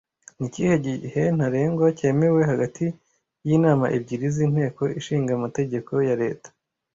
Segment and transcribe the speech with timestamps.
[0.37, 2.85] Ni ikihe gihe ntarengwa cyemewe hagati
[3.47, 6.49] yinama ebyiri zinteko ishinga amategeko ya leta